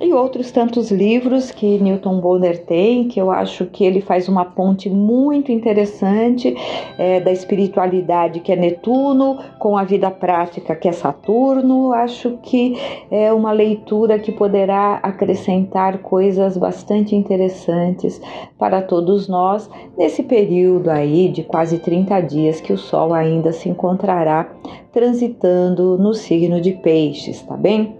e 0.00 0.12
outros 0.12 0.50
tantos 0.50 0.90
livros 0.90 1.50
que 1.50 1.78
Newton 1.78 2.20
Bonner 2.20 2.64
tem, 2.64 3.08
que 3.08 3.18
eu 3.18 3.30
acho 3.30 3.64
que 3.64 3.82
ele 3.82 4.02
faz 4.02 4.28
uma 4.28 4.44
ponte 4.44 4.90
muito 4.90 5.50
interessante 5.50 6.54
é, 6.98 7.18
da 7.18 7.32
espiritualidade 7.32 8.40
que 8.40 8.52
é 8.52 8.56
Netuno 8.56 9.38
com 9.58 9.76
a 9.76 9.84
vida 9.84 10.10
prática 10.10 10.76
que 10.76 10.86
é 10.86 10.92
Saturno. 10.92 11.94
Acho 11.94 12.38
que 12.42 12.76
é 13.10 13.32
uma 13.32 13.52
leitura 13.52 14.18
que 14.18 14.32
poderá 14.32 15.00
acrescentar 15.02 15.98
coisas 15.98 16.58
bastante 16.58 17.16
interessantes 17.16 18.20
para 18.58 18.82
todos 18.82 19.28
nós 19.28 19.70
nesse 19.96 20.22
período 20.22 20.90
aí 20.90 21.28
de 21.28 21.42
quase 21.42 21.78
30 21.86 22.20
dias 22.22 22.60
que 22.60 22.72
o 22.72 22.76
Sol 22.76 23.14
ainda 23.14 23.52
se 23.52 23.68
encontrará 23.68 24.52
transitando 24.92 25.96
no 25.96 26.14
signo 26.14 26.60
de 26.60 26.72
Peixes, 26.72 27.40
tá 27.42 27.56
bem? 27.56 27.96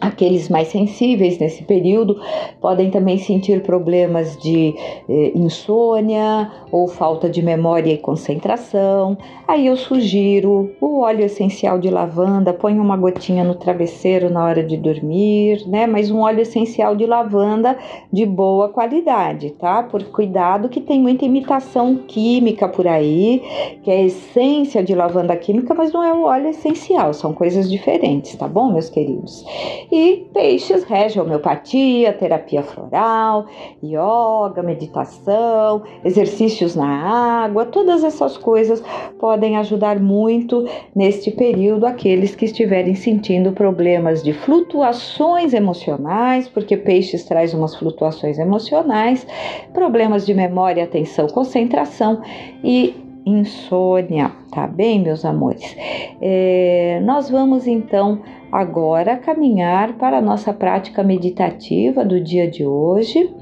Aqueles 0.00 0.48
mais 0.48 0.68
sensíveis 0.68 1.38
nesse 1.38 1.62
período 1.62 2.20
podem 2.60 2.90
também 2.90 3.18
sentir 3.18 3.62
problemas 3.62 4.36
de 4.36 4.74
eh, 5.08 5.32
insônia 5.34 6.50
ou 6.72 6.88
falta 6.88 7.28
de 7.28 7.40
memória 7.42 7.92
e 7.92 7.98
concentração. 7.98 9.16
Aí 9.46 9.66
eu 9.66 9.76
sugiro 9.76 10.72
o 10.80 11.00
óleo 11.00 11.24
essencial 11.24 11.78
de 11.78 11.90
lavanda, 11.90 12.52
põe 12.52 12.78
uma 12.78 12.96
gotinha 12.96 13.44
no 13.44 13.54
travesseiro 13.54 14.30
na 14.30 14.44
hora 14.44 14.64
de 14.64 14.76
dormir, 14.76 15.66
né? 15.68 15.86
Mas 15.86 16.10
um 16.10 16.20
óleo 16.20 16.40
essencial 16.40 16.96
de 16.96 17.06
lavanda 17.06 17.76
de 18.12 18.26
boa 18.26 18.68
qualidade, 18.70 19.50
tá? 19.50 19.82
Por 19.82 20.02
cuidado 20.04 20.68
que 20.68 20.80
tem 20.80 21.00
muita 21.00 21.24
imitação 21.24 21.96
química 22.08 22.68
por 22.68 22.88
aí, 22.88 23.42
que 23.82 23.90
é 23.90 23.98
a 23.98 24.04
essência 24.04 24.82
de 24.82 24.94
lavanda 24.94 25.36
química, 25.36 25.74
mas 25.74 25.92
não 25.92 26.02
é 26.02 26.12
o 26.12 26.24
óleo 26.24 26.48
essencial, 26.48 27.12
são 27.12 27.32
coisas 27.32 27.70
diferentes, 27.70 28.34
tá 28.36 28.48
bom, 28.48 28.72
meus 28.72 28.88
queridos? 28.88 29.44
E 29.90 30.28
peixes 30.32 30.84
rege 30.84 31.20
homeopatia, 31.20 32.12
terapia 32.12 32.62
floral, 32.62 33.46
yoga, 33.82 34.62
meditação, 34.62 35.82
exercícios 36.04 36.74
na 36.74 37.44
água, 37.44 37.66
todas 37.66 38.04
essas 38.04 38.36
coisas 38.36 38.82
podem 39.18 39.56
ajudar 39.56 39.98
muito 39.98 40.66
neste 40.94 41.30
período 41.30 41.86
aqueles 41.86 42.34
que 42.34 42.44
estiverem 42.44 42.94
sentindo 42.94 43.52
problemas 43.52 44.22
de 44.22 44.32
flutuações 44.32 45.52
emocionais, 45.54 46.48
porque 46.48 46.76
peixes 46.76 47.24
traz 47.24 47.54
umas 47.54 47.74
flutuações 47.74 48.38
emocionais, 48.38 49.26
problemas 49.72 50.26
de 50.26 50.34
memória, 50.34 50.84
atenção, 50.84 51.26
concentração 51.26 52.22
e 52.62 53.01
insônia, 53.24 54.32
tá 54.50 54.66
bem, 54.66 55.00
meus 55.00 55.24
amores? 55.24 55.76
É, 56.20 57.00
nós 57.04 57.30
vamos 57.30 57.66
então 57.66 58.20
agora 58.50 59.16
caminhar 59.16 59.94
para 59.94 60.18
a 60.18 60.22
nossa 60.22 60.52
prática 60.52 61.02
meditativa 61.02 62.04
do 62.04 62.20
dia 62.20 62.50
de 62.50 62.66
hoje, 62.66 63.32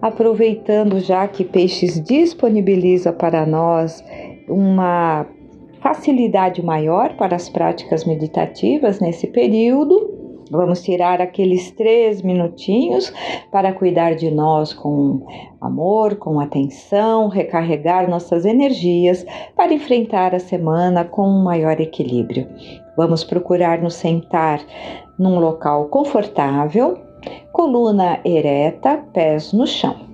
aproveitando 0.00 0.98
já 0.98 1.28
que 1.28 1.44
Peixes 1.44 2.02
disponibiliza 2.02 3.12
para 3.12 3.46
nós 3.46 4.04
uma 4.48 5.26
facilidade 5.80 6.62
maior 6.62 7.14
para 7.16 7.36
as 7.36 7.48
práticas 7.48 8.04
meditativas 8.04 9.00
nesse 9.00 9.26
período. 9.26 10.09
Vamos 10.50 10.82
tirar 10.82 11.20
aqueles 11.20 11.70
três 11.70 12.22
minutinhos 12.22 13.12
para 13.52 13.72
cuidar 13.72 14.16
de 14.16 14.32
nós 14.32 14.74
com 14.74 15.24
amor, 15.60 16.16
com 16.16 16.40
atenção, 16.40 17.28
recarregar 17.28 18.10
nossas 18.10 18.44
energias 18.44 19.24
para 19.54 19.72
enfrentar 19.72 20.34
a 20.34 20.40
semana 20.40 21.04
com 21.04 21.22
um 21.22 21.44
maior 21.44 21.80
equilíbrio. 21.80 22.48
Vamos 22.96 23.22
procurar 23.22 23.80
nos 23.80 23.94
sentar 23.94 24.60
num 25.16 25.38
local 25.38 25.86
confortável, 25.86 26.98
coluna 27.52 28.18
ereta, 28.24 29.04
pés 29.12 29.52
no 29.52 29.68
chão. 29.68 30.09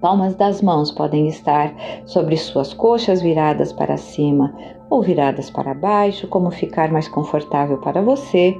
Palmas 0.00 0.34
das 0.34 0.62
mãos 0.62 0.90
podem 0.90 1.28
estar 1.28 1.74
sobre 2.06 2.36
suas 2.36 2.72
coxas 2.72 3.20
viradas 3.20 3.70
para 3.70 3.98
cima 3.98 4.54
ou 4.88 5.02
viradas 5.02 5.50
para 5.50 5.74
baixo, 5.74 6.26
como 6.26 6.50
ficar 6.50 6.90
mais 6.90 7.06
confortável 7.06 7.78
para 7.78 8.00
você. 8.00 8.58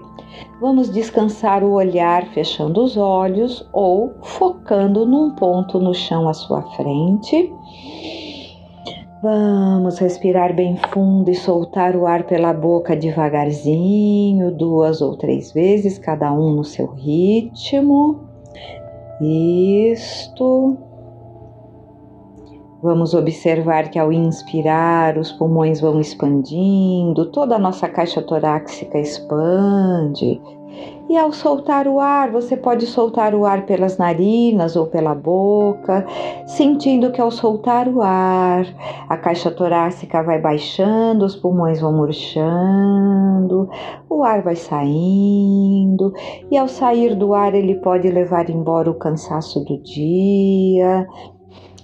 Vamos 0.60 0.90
descansar 0.90 1.64
o 1.64 1.72
olhar 1.72 2.26
fechando 2.26 2.84
os 2.84 2.96
olhos 2.96 3.66
ou 3.72 4.12
focando 4.22 5.06
num 5.06 5.30
ponto 5.30 5.78
no 5.80 5.94
chão 5.94 6.28
à 6.28 6.34
sua 6.34 6.62
frente. 6.62 7.50
Vamos 9.22 9.98
respirar 9.98 10.54
bem 10.54 10.76
fundo 10.90 11.30
e 11.30 11.34
soltar 11.34 11.96
o 11.96 12.06
ar 12.06 12.24
pela 12.24 12.52
boca 12.52 12.94
devagarzinho, 12.94 14.50
duas 14.50 15.02
ou 15.02 15.16
três 15.16 15.52
vezes, 15.52 15.98
cada 15.98 16.32
um 16.32 16.52
no 16.52 16.64
seu 16.64 16.86
ritmo. 16.92 18.20
Isto. 19.20 20.89
Vamos 22.82 23.12
observar 23.12 23.90
que 23.90 23.98
ao 23.98 24.10
inspirar, 24.10 25.18
os 25.18 25.30
pulmões 25.30 25.82
vão 25.82 26.00
expandindo, 26.00 27.26
toda 27.26 27.56
a 27.56 27.58
nossa 27.58 27.86
caixa 27.86 28.22
torácica 28.22 28.98
expande. 28.98 30.40
E 31.10 31.16
ao 31.18 31.30
soltar 31.30 31.86
o 31.86 32.00
ar, 32.00 32.30
você 32.30 32.56
pode 32.56 32.86
soltar 32.86 33.34
o 33.34 33.44
ar 33.44 33.66
pelas 33.66 33.98
narinas 33.98 34.76
ou 34.76 34.86
pela 34.86 35.14
boca, 35.14 36.06
sentindo 36.46 37.10
que 37.10 37.20
ao 37.20 37.30
soltar 37.30 37.86
o 37.88 38.00
ar, 38.00 38.64
a 39.08 39.16
caixa 39.16 39.50
torácica 39.50 40.22
vai 40.22 40.40
baixando, 40.40 41.24
os 41.26 41.36
pulmões 41.36 41.80
vão 41.80 41.92
murchando, 41.92 43.68
o 44.08 44.22
ar 44.22 44.40
vai 44.40 44.56
saindo, 44.56 46.14
e 46.50 46.56
ao 46.56 46.68
sair 46.68 47.14
do 47.14 47.34
ar, 47.34 47.54
ele 47.54 47.74
pode 47.74 48.08
levar 48.08 48.48
embora 48.48 48.90
o 48.90 48.94
cansaço 48.94 49.64
do 49.64 49.76
dia, 49.82 51.06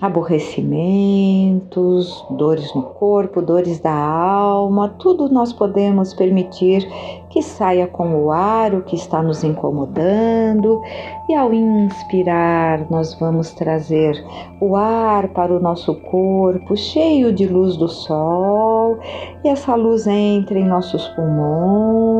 aborrecimentos, 0.00 2.24
dores 2.30 2.74
no 2.74 2.82
corpo, 2.82 3.40
dores 3.40 3.78
da 3.80 3.94
alma, 3.94 4.94
tudo 4.98 5.28
nós 5.28 5.52
podemos 5.52 6.14
permitir 6.14 6.86
que 7.30 7.42
saia 7.42 7.86
com 7.86 8.24
o 8.24 8.30
ar 8.30 8.74
o 8.74 8.82
que 8.82 8.96
está 8.96 9.22
nos 9.22 9.44
incomodando, 9.44 10.80
e 11.28 11.34
ao 11.34 11.52
inspirar, 11.52 12.90
nós 12.90 13.14
vamos 13.18 13.52
trazer 13.52 14.24
o 14.60 14.76
ar 14.76 15.28
para 15.28 15.54
o 15.54 15.60
nosso 15.60 15.94
corpo 15.94 16.76
cheio 16.76 17.32
de 17.32 17.46
luz 17.46 17.76
do 17.76 17.88
sol, 17.88 18.98
e 19.44 19.48
essa 19.48 19.74
luz 19.74 20.06
entra 20.06 20.58
em 20.58 20.66
nossos 20.66 21.06
pulmões, 21.08 22.15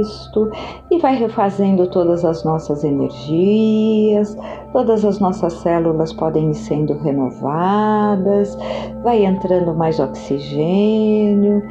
isto, 0.00 0.50
e 0.90 0.98
vai 0.98 1.16
refazendo 1.16 1.86
todas 1.88 2.24
as 2.24 2.44
nossas 2.44 2.84
energias, 2.84 4.36
todas 4.72 5.04
as 5.04 5.18
nossas 5.18 5.52
células 5.54 6.12
podem 6.12 6.50
ir 6.50 6.54
sendo 6.54 6.94
renovadas, 6.98 8.56
vai 9.02 9.24
entrando 9.24 9.74
mais 9.74 9.98
oxigênio 10.00 11.62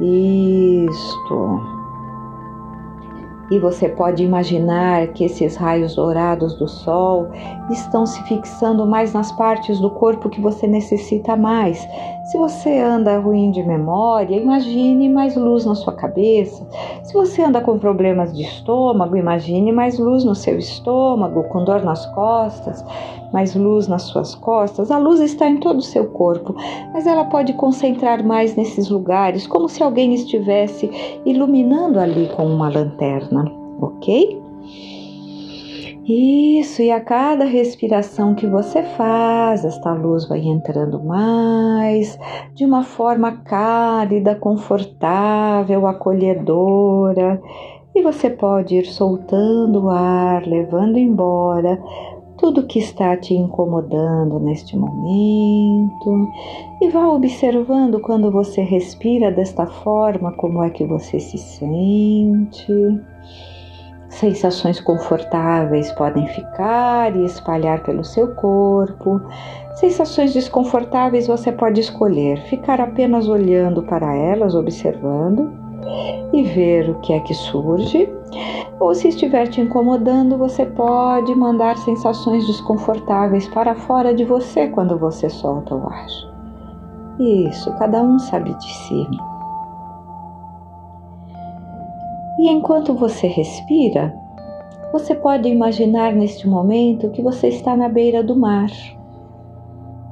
isto. 0.00 1.73
E 3.50 3.58
você 3.58 3.88
pode 3.88 4.24
imaginar 4.24 5.08
que 5.08 5.24
esses 5.24 5.56
raios 5.56 5.96
dourados 5.96 6.54
do 6.54 6.66
sol 6.66 7.28
estão 7.70 8.06
se 8.06 8.22
fixando 8.24 8.86
mais 8.86 9.12
nas 9.12 9.30
partes 9.32 9.78
do 9.80 9.90
corpo 9.90 10.30
que 10.30 10.40
você 10.40 10.66
necessita 10.66 11.36
mais, 11.36 11.86
se 12.24 12.38
você 12.38 12.78
anda 12.78 13.18
ruim 13.18 13.50
de 13.50 13.62
memória, 13.62 14.34
imagine 14.34 15.10
mais 15.10 15.36
luz 15.36 15.66
na 15.66 15.74
sua 15.74 15.92
cabeça. 15.92 16.66
Se 17.02 17.12
você 17.12 17.42
anda 17.42 17.60
com 17.60 17.78
problemas 17.78 18.34
de 18.34 18.42
estômago, 18.42 19.14
imagine 19.14 19.70
mais 19.72 19.98
luz 19.98 20.24
no 20.24 20.34
seu 20.34 20.58
estômago, 20.58 21.44
com 21.44 21.62
dor 21.64 21.82
nas 21.82 22.06
costas, 22.06 22.82
mais 23.34 23.52
luz 23.56 23.88
nas 23.88 24.02
suas 24.02 24.32
costas. 24.36 24.92
A 24.92 24.96
luz 24.96 25.18
está 25.18 25.48
em 25.48 25.56
todo 25.56 25.78
o 25.78 25.82
seu 25.82 26.06
corpo, 26.06 26.54
mas 26.92 27.04
ela 27.04 27.24
pode 27.24 27.52
concentrar 27.54 28.24
mais 28.24 28.54
nesses 28.54 28.88
lugares, 28.88 29.44
como 29.44 29.68
se 29.68 29.82
alguém 29.82 30.14
estivesse 30.14 30.88
iluminando 31.26 31.98
ali 31.98 32.28
com 32.28 32.46
uma 32.46 32.68
lanterna, 32.68 33.44
ok? 33.80 34.40
Isso, 36.06 36.82
e 36.82 36.92
a 36.92 37.00
cada 37.00 37.44
respiração 37.44 38.34
que 38.34 38.46
você 38.46 38.82
faz, 38.82 39.64
esta 39.64 39.92
luz 39.94 40.28
vai 40.28 40.40
entrando 40.40 41.02
mais 41.02 42.16
de 42.54 42.64
uma 42.64 42.84
forma 42.84 43.32
cálida, 43.38 44.36
confortável, 44.36 45.86
acolhedora. 45.88 47.42
E 47.96 48.02
você 48.02 48.28
pode 48.28 48.76
ir 48.76 48.86
soltando 48.86 49.84
o 49.84 49.88
ar, 49.88 50.46
levando 50.46 50.98
embora 50.98 51.80
tudo 52.36 52.66
que 52.66 52.78
está 52.78 53.16
te 53.16 53.34
incomodando 53.34 54.38
neste 54.40 54.76
momento. 54.76 56.28
E 56.80 56.88
vá 56.88 57.08
observando 57.08 58.00
quando 58.00 58.30
você 58.30 58.62
respira 58.62 59.30
desta 59.30 59.66
forma, 59.66 60.32
como 60.32 60.62
é 60.62 60.70
que 60.70 60.84
você 60.84 61.20
se 61.20 61.38
sente. 61.38 62.72
Sensações 64.08 64.80
confortáveis 64.80 65.90
podem 65.92 66.26
ficar 66.28 67.16
e 67.16 67.24
espalhar 67.24 67.82
pelo 67.82 68.04
seu 68.04 68.32
corpo. 68.36 69.20
Sensações 69.74 70.32
desconfortáveis 70.32 71.26
você 71.26 71.50
pode 71.50 71.80
escolher 71.80 72.40
ficar 72.42 72.80
apenas 72.80 73.28
olhando 73.28 73.82
para 73.82 74.14
elas, 74.14 74.54
observando 74.54 75.52
e 76.32 76.42
ver 76.44 76.90
o 76.90 77.00
que 77.00 77.12
é 77.12 77.20
que 77.20 77.34
surge. 77.34 78.08
Ou 78.80 78.94
se 78.94 79.08
estiver 79.08 79.48
te 79.48 79.60
incomodando, 79.60 80.36
você 80.36 80.66
pode 80.66 81.34
mandar 81.34 81.76
sensações 81.78 82.46
desconfortáveis 82.46 83.48
para 83.48 83.74
fora 83.74 84.14
de 84.14 84.24
você 84.24 84.68
quando 84.68 84.98
você 84.98 85.28
solta 85.28 85.74
o 85.74 85.86
ar. 85.86 86.06
Isso, 87.18 87.72
cada 87.78 88.02
um 88.02 88.18
sabe 88.18 88.52
de 88.54 88.72
si. 88.72 89.06
E 92.38 92.50
enquanto 92.50 92.92
você 92.94 93.26
respira, 93.28 94.14
você 94.92 95.14
pode 95.14 95.48
imaginar 95.48 96.12
neste 96.12 96.48
momento 96.48 97.10
que 97.10 97.22
você 97.22 97.48
está 97.48 97.76
na 97.76 97.88
beira 97.88 98.22
do 98.22 98.36
mar, 98.36 98.68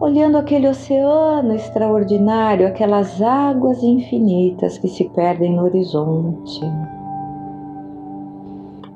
olhando 0.01 0.39
aquele 0.39 0.69
oceano 0.69 1.55
extraordinário, 1.55 2.67
aquelas 2.67 3.21
águas 3.21 3.83
infinitas 3.83 4.79
que 4.79 4.89
se 4.89 5.09
perdem 5.11 5.55
no 5.55 5.65
horizonte. 5.65 6.61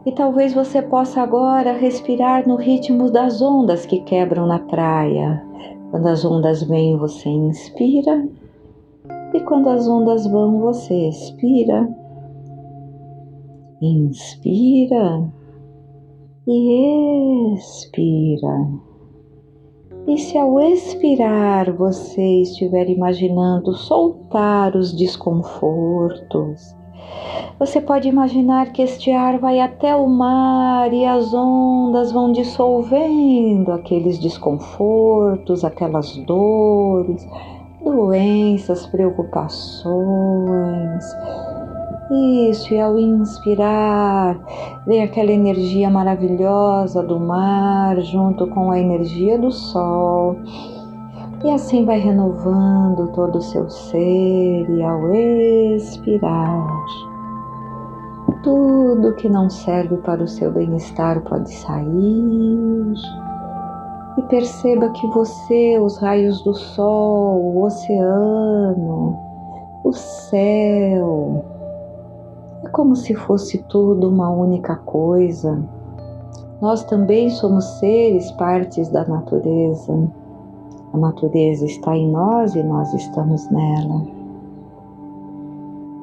E 0.07 0.13
talvez 0.13 0.55
você 0.55 0.81
possa 0.81 1.21
agora 1.21 1.73
respirar 1.73 2.47
no 2.47 2.55
ritmo 2.55 3.11
das 3.11 3.43
ondas 3.43 3.85
que 3.85 3.99
quebram 3.99 4.47
na 4.47 4.61
praia. 4.61 5.45
Quando 5.91 6.07
as 6.07 6.25
ondas 6.25 6.63
vêm, 6.63 6.97
você 6.97 7.29
inspira, 7.29 8.29
e 9.35 9.41
quando 9.41 9.69
as 9.69 9.89
ondas 9.89 10.25
vão, 10.25 10.61
você 10.61 11.09
expira. 11.09 11.89
Inspira 13.83 15.29
e 16.47 17.55
expira. 17.55 18.69
E 20.07 20.17
se 20.19 20.39
ao 20.39 20.61
expirar 20.61 21.73
você 21.73 22.43
estiver 22.43 22.89
imaginando 22.89 23.75
soltar 23.75 24.77
os 24.77 24.93
desconfortos, 24.93 26.77
você 27.59 27.81
pode 27.81 28.09
imaginar 28.09 28.73
que 28.73 28.83
este 28.83 29.11
ar 29.11 29.39
vai 29.39 29.61
até 29.61 29.97
o 29.97 30.07
mar 30.09 30.93
e 30.93 31.05
as 31.05 31.33
ondas 31.33 32.13
vão 32.13 32.33
dissolvendo 32.33 33.73
aqueles 33.73 34.19
desconfortos, 34.19 35.65
aquelas 35.65 36.17
dores, 36.19 37.27
doenças, 37.83 38.87
preocupações 38.87 41.05
isso, 42.11 42.73
e 42.73 42.81
ao 42.81 42.99
inspirar, 42.99 44.39
vem 44.87 45.03
aquela 45.03 45.33
energia 45.33 45.91
maravilhosa 45.91 47.03
do 47.03 47.19
mar 47.19 48.01
junto 48.01 48.47
com 48.47 48.71
a 48.71 48.79
energia 48.79 49.37
do 49.37 49.51
sol. 49.51 50.37
E 51.47 51.51
assim 51.53 51.85
vai 51.85 52.01
renovando 52.01 53.07
todo 53.13 53.39
o 53.39 53.41
seu 53.41 53.71
ser, 53.71 54.69
e 54.69 54.83
ao 54.83 55.15
expirar, 55.15 56.67
tudo 58.43 59.15
que 59.15 59.29
não 59.29 59.49
serve 59.49 59.97
para 59.99 60.25
o 60.25 60.27
seu 60.27 60.51
bem-estar 60.51 61.23
pode 61.23 61.55
sair. 61.55 62.95
E 64.19 64.23
perceba 64.23 64.89
que 64.89 65.07
você, 65.07 65.79
os 65.79 65.97
raios 65.99 66.43
do 66.43 66.53
sol, 66.53 67.41
o 67.41 67.63
oceano, 67.63 69.17
o 69.85 69.93
céu, 69.93 71.45
é 72.65 72.69
como 72.71 72.97
se 72.97 73.15
fosse 73.15 73.59
tudo 73.69 74.09
uma 74.09 74.31
única 74.31 74.75
coisa. 74.75 75.63
Nós 76.61 76.83
também 76.83 77.31
somos 77.31 77.65
seres, 77.79 78.33
partes 78.33 78.89
da 78.89 79.05
natureza. 79.05 80.26
A 80.97 80.99
natureza 80.99 81.67
está 81.67 81.95
em 81.95 82.11
nós 82.11 82.55
e 82.55 82.63
nós 82.63 82.95
estamos 82.95 83.51
nela. 83.51 84.07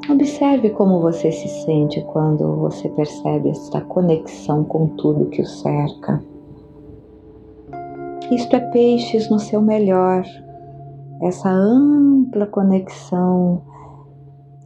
Observe 0.07 0.69
como 0.69 1.01
você 1.01 1.31
se 1.31 1.47
sente 1.65 1.99
quando 2.13 2.57
você 2.57 2.87
percebe 2.89 3.49
esta 3.49 3.81
conexão 3.81 4.63
com 4.63 4.89
tudo 4.89 5.31
que 5.31 5.41
o 5.41 5.45
cerca. 5.47 6.23
Isto 8.29 8.55
é 8.55 8.59
peixes 8.59 9.31
no 9.31 9.39
seu 9.39 9.63
melhor, 9.63 10.23
essa 11.23 11.49
ampla 11.49 12.45
conexão 12.45 13.63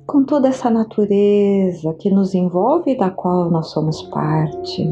com 0.05 0.25
toda 0.25 0.49
essa 0.49 0.69
natureza 0.69 1.93
que 1.93 2.09
nos 2.09 2.35
envolve 2.35 2.91
e 2.91 2.97
da 2.97 3.09
qual 3.09 3.49
nós 3.49 3.67
somos 3.67 4.01
parte. 4.03 4.83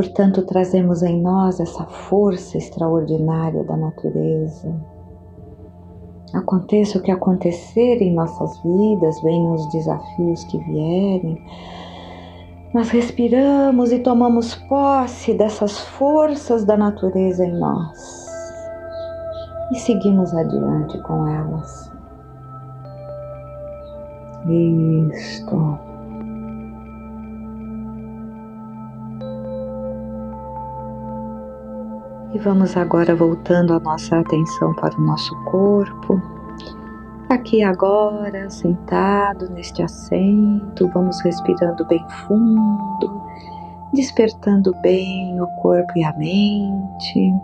Portanto, 0.00 0.40
trazemos 0.46 1.02
em 1.02 1.20
nós 1.20 1.60
essa 1.60 1.84
força 1.84 2.56
extraordinária 2.56 3.62
da 3.64 3.76
natureza. 3.76 4.74
Aconteça 6.32 6.96
o 6.96 7.02
que 7.02 7.10
acontecer 7.10 8.00
em 8.00 8.14
nossas 8.14 8.58
vidas, 8.62 9.20
venham 9.20 9.52
os 9.52 9.70
desafios 9.70 10.42
que 10.44 10.56
vierem, 10.56 11.44
nós 12.72 12.88
respiramos 12.88 13.92
e 13.92 13.98
tomamos 13.98 14.54
posse 14.70 15.34
dessas 15.34 15.78
forças 15.78 16.64
da 16.64 16.78
natureza 16.78 17.44
em 17.44 17.52
nós 17.58 18.26
e 19.70 19.78
seguimos 19.78 20.32
adiante 20.32 20.96
com 21.02 21.28
elas. 21.28 21.92
Isto. 24.48 25.89
E 32.32 32.38
vamos 32.38 32.76
agora 32.76 33.14
voltando 33.14 33.74
a 33.74 33.80
nossa 33.80 34.18
atenção 34.18 34.72
para 34.74 34.96
o 34.96 35.00
nosso 35.00 35.34
corpo. 35.44 36.22
Aqui 37.28 37.62
agora, 37.62 38.48
sentado 38.48 39.50
neste 39.50 39.82
assento, 39.82 40.88
vamos 40.94 41.20
respirando 41.22 41.84
bem 41.86 42.04
fundo, 42.26 43.22
despertando 43.92 44.72
bem 44.80 45.40
o 45.40 45.46
corpo 45.60 45.92
e 45.96 46.04
a 46.04 46.12
mente. 46.16 47.34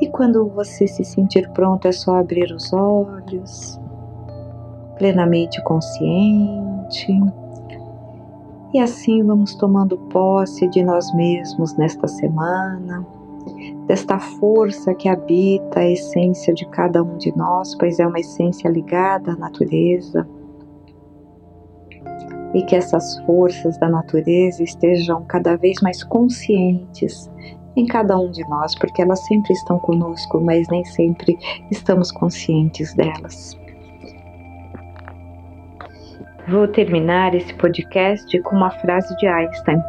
E 0.00 0.08
quando 0.08 0.48
você 0.48 0.86
se 0.86 1.04
sentir 1.04 1.50
pronto, 1.50 1.86
é 1.86 1.92
só 1.92 2.16
abrir 2.16 2.50
os 2.50 2.72
olhos 2.72 3.78
plenamente 4.96 5.62
consciente. 5.62 7.12
E 8.72 8.78
assim 8.78 9.22
vamos 9.24 9.54
tomando 9.56 9.98
posse 9.98 10.68
de 10.68 10.84
nós 10.84 11.12
mesmos 11.14 11.76
nesta 11.76 12.06
semana, 12.06 13.04
desta 13.86 14.18
força 14.20 14.94
que 14.94 15.08
habita 15.08 15.80
a 15.80 15.90
essência 15.90 16.54
de 16.54 16.64
cada 16.66 17.02
um 17.02 17.16
de 17.16 17.36
nós, 17.36 17.74
pois 17.74 17.98
é 17.98 18.06
uma 18.06 18.20
essência 18.20 18.68
ligada 18.68 19.32
à 19.32 19.36
natureza. 19.36 20.26
E 22.54 22.62
que 22.62 22.76
essas 22.76 23.18
forças 23.24 23.76
da 23.78 23.88
natureza 23.88 24.62
estejam 24.62 25.24
cada 25.24 25.56
vez 25.56 25.80
mais 25.82 26.04
conscientes 26.04 27.28
em 27.76 27.86
cada 27.86 28.18
um 28.18 28.30
de 28.30 28.48
nós, 28.48 28.74
porque 28.76 29.02
elas 29.02 29.20
sempre 29.24 29.52
estão 29.52 29.78
conosco, 29.80 30.40
mas 30.40 30.68
nem 30.68 30.84
sempre 30.84 31.36
estamos 31.70 32.12
conscientes 32.12 32.94
delas. 32.94 33.59
Vou 36.50 36.66
terminar 36.66 37.32
esse 37.32 37.54
podcast 37.54 38.36
com 38.40 38.56
uma 38.56 38.72
frase 38.72 39.16
de 39.18 39.26
Einstein. 39.28 39.80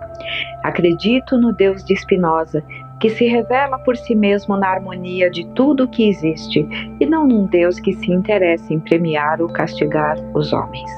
Acredito 0.63 1.35
no 1.35 1.51
Deus 1.51 1.83
de 1.83 1.95
Spinoza, 1.95 2.63
que 2.99 3.09
se 3.09 3.25
revela 3.25 3.79
por 3.79 3.97
si 3.97 4.13
mesmo 4.13 4.55
na 4.55 4.69
harmonia 4.69 5.31
de 5.31 5.43
tudo 5.55 5.85
o 5.85 5.87
que 5.87 6.07
existe, 6.07 6.67
e 6.99 7.05
não 7.07 7.27
num 7.27 7.47
Deus 7.47 7.79
que 7.79 7.93
se 7.93 8.11
interessa 8.11 8.71
em 8.71 8.79
premiar 8.79 9.41
ou 9.41 9.49
castigar 9.49 10.19
os 10.35 10.53
homens. 10.53 10.91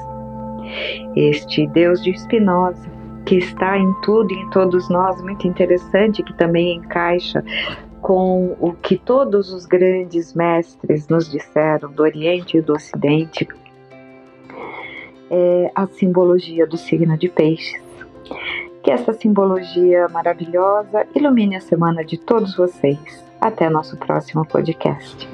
Este 1.16 1.66
Deus 1.68 2.02
de 2.02 2.12
Spinoza, 2.18 2.86
que 3.24 3.36
está 3.36 3.78
em 3.78 3.90
tudo 4.02 4.34
e 4.34 4.38
em 4.38 4.50
todos 4.50 4.90
nós, 4.90 5.18
muito 5.22 5.48
interessante, 5.48 6.22
que 6.22 6.36
também 6.36 6.76
encaixa 6.76 7.42
com 8.02 8.54
o 8.60 8.74
que 8.74 8.98
todos 8.98 9.50
os 9.50 9.64
grandes 9.64 10.34
mestres 10.34 11.08
nos 11.08 11.30
disseram 11.30 11.90
do 11.90 12.02
Oriente 12.02 12.58
e 12.58 12.60
do 12.60 12.74
Ocidente, 12.74 13.48
é 15.36 15.72
a 15.74 15.86
simbologia 15.88 16.64
do 16.64 16.76
signo 16.76 17.18
de 17.18 17.28
Peixes. 17.28 17.82
Que 18.82 18.90
essa 18.92 19.12
simbologia 19.12 20.08
maravilhosa 20.08 21.06
ilumine 21.14 21.56
a 21.56 21.60
semana 21.60 22.04
de 22.04 22.16
todos 22.16 22.56
vocês. 22.56 23.24
Até 23.40 23.68
nosso 23.68 23.96
próximo 23.96 24.46
podcast. 24.46 25.28